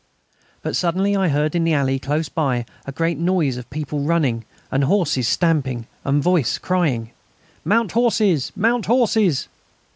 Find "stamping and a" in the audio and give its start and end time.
5.27-6.21